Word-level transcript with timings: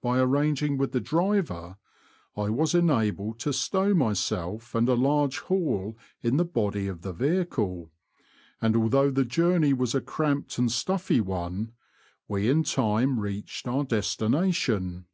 By 0.00 0.20
arranging 0.20 0.78
with 0.78 0.92
the 0.92 1.02
driver 1.02 1.76
I 2.34 2.48
was 2.48 2.74
enabled 2.74 3.38
to 3.40 3.52
stow 3.52 3.92
myself 3.92 4.74
and 4.74 4.88
a 4.88 4.94
large 4.94 5.40
haul 5.40 5.98
in 6.22 6.38
the 6.38 6.46
body 6.46 6.88
of 6.88 7.02
the 7.02 7.12
vehicle, 7.12 7.90
and, 8.62 8.74
although 8.74 9.10
the 9.10 9.26
journey 9.26 9.74
was 9.74 9.94
a 9.94 10.00
cramped 10.00 10.56
and 10.56 10.72
stuffy 10.72 11.20
one, 11.20 11.72
we 12.26 12.48
in 12.48 12.62
time 12.62 13.20
reached 13.20 13.68
our 13.68 13.84
destination. 13.84 15.04